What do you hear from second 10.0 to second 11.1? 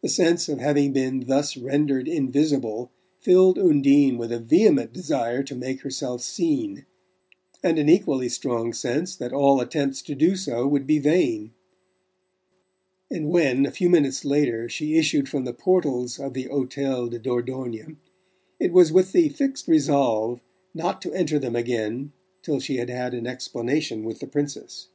to do so would be